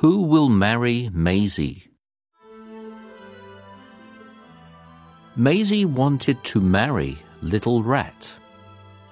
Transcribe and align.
Who 0.00 0.22
will 0.22 0.48
marry 0.48 1.10
Maisie? 1.12 1.90
Maisie 5.36 5.84
wanted 5.84 6.42
to 6.44 6.58
marry 6.62 7.18
Little 7.42 7.82
Rat. 7.82 8.26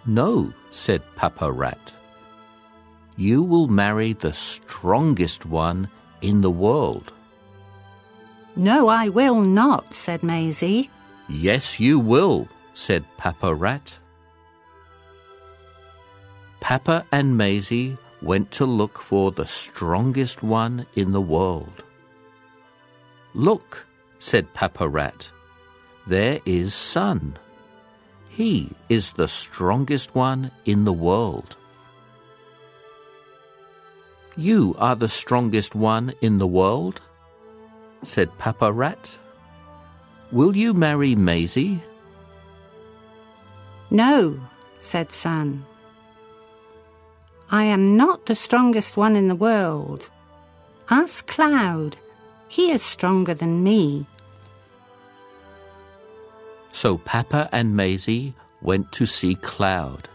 No, 0.07 0.51
said 0.71 1.03
Papa 1.15 1.53
Rat. 1.53 1.93
You 3.19 3.43
will 3.43 3.69
marry 3.69 4.15
the 4.15 4.33
strongest 4.33 5.45
one 5.45 5.91
in 6.23 6.41
the 6.41 6.51
world. 6.51 7.13
No, 8.57 8.89
I 8.89 9.11
will 9.11 9.43
not, 9.43 9.95
said 9.95 10.23
Maisie. 10.23 10.89
Yes, 11.29 11.79
you 11.79 12.01
will, 12.01 12.49
said 12.73 13.05
Papa 13.19 13.55
Rat. 13.55 13.99
Papa 16.61 17.05
and 17.13 17.37
Maisie 17.37 17.99
went 18.23 18.51
to 18.53 18.67
look 18.67 18.99
for 18.99 19.31
the 19.31 19.47
strongest 19.47 20.43
one 20.43 20.87
in 20.95 21.13
the 21.13 21.21
world. 21.21 21.85
Look, 23.35 23.87
said 24.19 24.53
Papa 24.55 24.89
Rat, 24.89 25.31
there 26.07 26.41
is 26.45 26.75
Sun. 26.75 27.39
He 28.29 28.71
is 28.89 29.13
the 29.13 29.29
strongest 29.29 30.15
one 30.15 30.51
in 30.65 30.85
the 30.85 30.93
world. 30.93 31.57
You 34.37 34.77
are 34.79 34.95
the 34.97 35.09
strongest 35.09 35.75
one 35.75 36.15
in 36.21 36.39
the 36.39 36.47
world, 36.47 37.01
said 38.03 38.37
Papa 38.39 38.73
Rat. 38.73 39.19
Will 40.31 40.57
you 40.57 40.75
marry 40.75 41.15
Maisie? 41.15 41.83
No, 43.91 44.39
said 44.81 45.11
Sun. 45.11 45.65
I 47.51 47.65
am 47.65 47.97
not 47.97 48.27
the 48.27 48.35
strongest 48.35 48.97
one 48.97 49.17
in 49.17 49.29
the 49.29 49.35
world. 49.35 50.11
Ask 50.91 51.27
Cloud. 51.27 51.97
He 52.49 52.71
is 52.71 52.83
stronger 52.83 53.35
than 53.35 53.63
me. 53.63 54.07
So 56.73 56.99
Papa 56.99 57.49
and 57.51 57.75
Maisie 57.75 58.35
went 58.61 58.93
to 58.93 59.07
see 59.07 59.35
Cloud. 59.35 60.09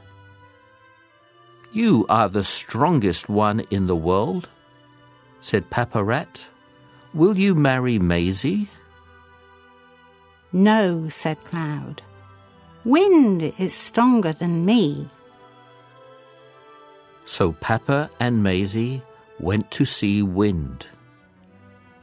You 1.71 2.05
are 2.07 2.29
the 2.29 2.43
strongest 2.43 3.29
one 3.29 3.61
in 3.71 3.87
the 3.87 3.95
world, 3.95 4.47
said 5.41 5.69
Papa 5.71 6.03
Rat. 6.03 6.45
Will 7.15 7.37
you 7.37 7.55
marry 7.55 7.97
Maisie? 7.97 8.67
No, 10.51 11.09
said 11.09 11.43
Cloud. 11.45 12.03
Wind 12.85 13.53
is 13.57 13.73
stronger 13.73 14.33
than 14.33 14.65
me. 14.65 15.09
So 17.25 17.53
Papa 17.53 18.09
and 18.19 18.43
Maisie 18.43 19.01
went 19.39 19.69
to 19.71 19.85
see 19.85 20.21
Wind. 20.21 20.85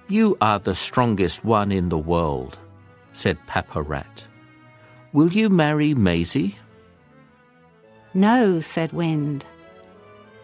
You 0.09 0.37
are 0.41 0.59
the 0.59 0.75
strongest 0.75 1.45
one 1.45 1.71
in 1.71 1.89
the 1.89 1.99
world, 1.99 2.59
said 3.13 3.39
Papa 3.47 3.83
Rat. 3.83 4.27
Will 5.13 5.33
you 5.33 5.49
marry 5.49 5.95
Maisie? 5.95 6.57
No, 8.13 8.61
said 8.61 8.93
Wind. 8.93 9.45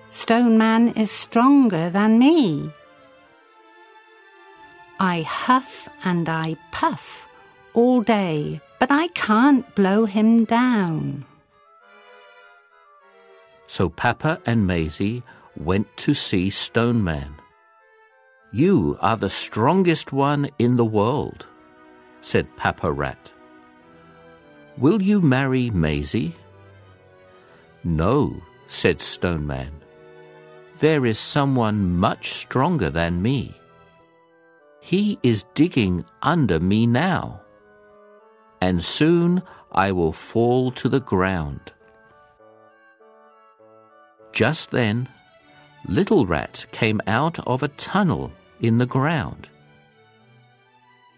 Stone 0.08 0.56
Man 0.56 0.88
is 0.90 1.10
stronger 1.10 1.90
than 1.90 2.18
me. 2.18 2.70
I 5.00 5.22
huff 5.22 5.88
and 6.04 6.28
I 6.28 6.56
puff 6.70 7.28
all 7.74 8.02
day, 8.02 8.60
but 8.78 8.90
I 8.90 9.08
can't 9.08 9.74
blow 9.74 10.06
him 10.06 10.44
down. 10.44 11.24
So 13.76 13.90
Papa 13.90 14.40
and 14.46 14.66
Maisie 14.66 15.22
went 15.54 15.86
to 15.98 16.14
see 16.14 16.48
Stone 16.48 17.04
Man. 17.04 17.34
You 18.50 18.96
are 19.02 19.18
the 19.18 19.28
strongest 19.28 20.14
one 20.14 20.48
in 20.58 20.78
the 20.78 20.84
world, 20.86 21.46
said 22.22 22.56
Papa 22.56 22.90
Rat. 22.90 23.30
Will 24.78 25.02
you 25.02 25.20
marry 25.20 25.68
Maisie? 25.68 26.34
No, 27.84 28.40
said 28.66 29.02
Stone 29.02 29.46
Man. 29.46 29.72
There 30.80 31.04
is 31.04 31.18
someone 31.18 31.98
much 31.98 32.30
stronger 32.30 32.88
than 32.88 33.20
me. 33.20 33.54
He 34.80 35.18
is 35.22 35.44
digging 35.52 36.06
under 36.22 36.60
me 36.60 36.86
now, 36.86 37.42
and 38.58 38.82
soon 38.82 39.42
I 39.70 39.92
will 39.92 40.14
fall 40.14 40.72
to 40.80 40.88
the 40.88 41.00
ground. 41.00 41.74
Just 44.36 44.70
then, 44.70 45.08
Little 45.88 46.26
Rat 46.26 46.66
came 46.70 47.00
out 47.06 47.38
of 47.46 47.62
a 47.62 47.68
tunnel 47.68 48.30
in 48.60 48.76
the 48.76 48.84
ground. 48.84 49.48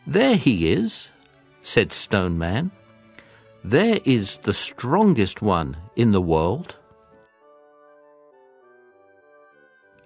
There 0.07 0.37
he 0.37 0.71
is, 0.71 1.09
said 1.61 1.93
Stone 1.93 2.39
Man. 2.39 2.71
There 3.65 3.99
is 4.05 4.37
the 4.37 4.55
strongest 4.55 5.43
one 5.43 5.77
in 5.97 6.13
the 6.13 6.21
world. 6.23 6.77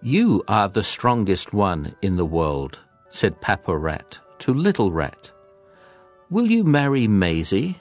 You 0.00 0.43
are 0.49 0.71
the 0.71 0.83
strongest 0.83 1.53
one 1.53 1.94
in 2.00 2.17
the 2.17 2.25
world, 2.25 2.81
said 3.11 3.43
Papa 3.43 3.77
Rat 3.77 4.19
to 4.39 4.55
Little 4.55 4.91
Rat. 4.91 5.31
Will 6.31 6.47
you 6.50 6.65
marry 6.65 7.06
Maisie? 7.06 7.77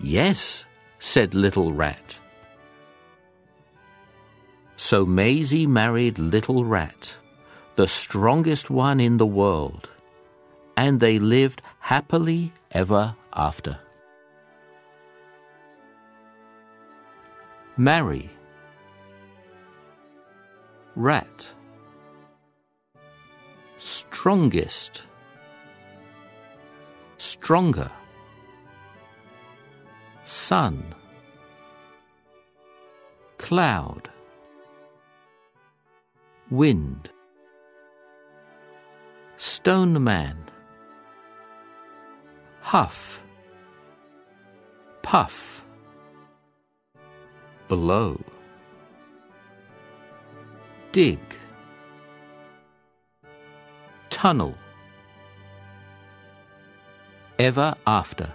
Yes, 0.00 0.64
said 0.98 1.34
Little 1.34 1.74
Rat. 1.74 2.18
So 4.82 5.06
Maisie 5.06 5.68
married 5.68 6.18
Little 6.18 6.64
Rat, 6.64 7.16
the 7.76 7.86
strongest 7.86 8.68
one 8.68 8.98
in 8.98 9.16
the 9.16 9.24
world, 9.40 9.88
and 10.76 10.98
they 10.98 11.20
lived 11.20 11.62
happily 11.78 12.52
ever 12.72 13.14
after. 13.32 13.78
Marry 17.76 18.28
Rat. 20.96 21.46
Strongest. 23.78 25.04
Stronger. 27.18 27.92
Sun. 30.24 30.92
Cloud 33.38 34.11
Wind. 36.52 37.10
Stone 39.38 40.04
Man. 40.04 40.36
Huff. 42.60 43.22
Puff. 45.00 45.64
Blow. 47.68 48.22
Dig. 50.92 51.20
Tunnel. 54.10 54.54
Ever 57.38 57.74
After 57.86 58.30